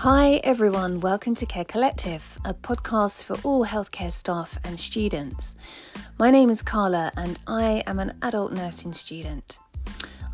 [0.00, 1.00] Hi, everyone.
[1.00, 5.54] Welcome to Care Collective, a podcast for all healthcare staff and students.
[6.18, 9.58] My name is Karla, and I am an adult nursing student.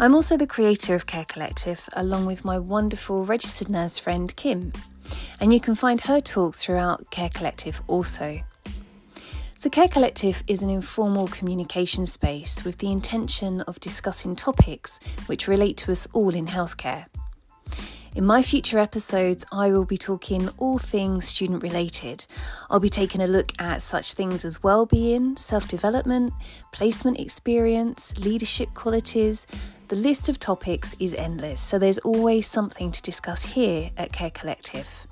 [0.00, 4.72] I'm also the creator of Care Collective, along with my wonderful registered nurse friend Kim.
[5.39, 8.40] And you can find her talks throughout Care Collective also.
[9.57, 15.46] So, Care Collective is an informal communication space with the intention of discussing topics which
[15.46, 17.07] relate to us all in healthcare.
[18.14, 22.26] In my future episodes, I will be talking all things student related.
[22.68, 26.34] I'll be taking a look at such things as well-being, self-development,
[26.72, 29.46] placement experience, leadership qualities.
[29.89, 34.31] The list of topics is endless, so there's always something to discuss here at Care
[34.31, 35.06] Collective.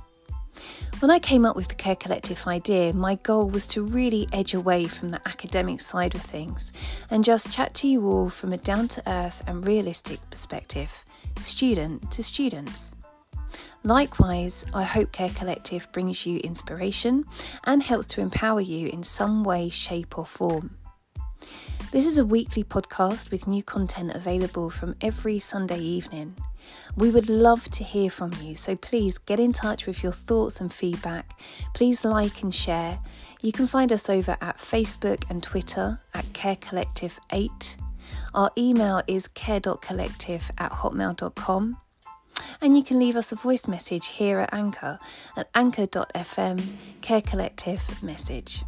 [1.01, 4.53] When I came up with the Care Collective idea, my goal was to really edge
[4.53, 6.73] away from the academic side of things
[7.09, 11.03] and just chat to you all from a down to earth and realistic perspective,
[11.41, 12.93] student to students.
[13.83, 17.25] Likewise, I hope Care Collective brings you inspiration
[17.65, 20.77] and helps to empower you in some way, shape, or form.
[21.93, 26.37] This is a weekly podcast with new content available from every Sunday evening.
[26.95, 30.61] We would love to hear from you, so please get in touch with your thoughts
[30.61, 31.37] and feedback.
[31.75, 33.01] Please like and share.
[33.43, 37.77] You can find us over at Facebook and Twitter at Care Collective 8.
[38.35, 41.77] Our email is care.collective at hotmail.com.
[42.61, 45.01] And you can leave us a voice message here at Anchor
[45.37, 46.63] at anchor.fm
[47.01, 48.63] Care Collective message.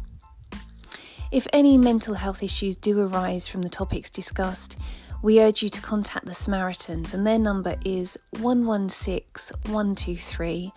[1.33, 4.77] If any mental health issues do arise from the topics discussed,
[5.23, 10.71] we urge you to contact the Samaritans, and their number is 116 123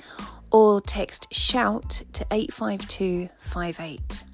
[0.50, 4.24] or text SHOUT to 85258.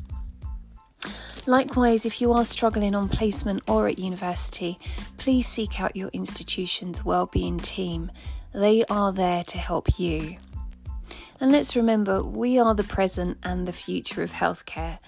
[1.46, 4.78] Likewise, if you are struggling on placement or at university,
[5.18, 8.12] please seek out your institution's wellbeing team.
[8.54, 10.36] They are there to help you.
[11.42, 15.00] And let's remember, we are the present and the future of healthcare.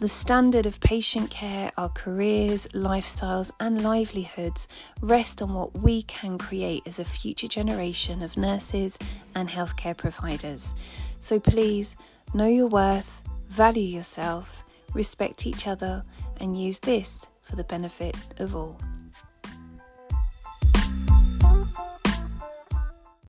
[0.00, 4.68] The standard of patient care, our careers, lifestyles, and livelihoods
[5.00, 8.98] rest on what we can create as a future generation of nurses
[9.34, 10.74] and healthcare providers.
[11.20, 11.96] So please
[12.34, 16.02] know your worth, value yourself, respect each other,
[16.38, 18.78] and use this for the benefit of all.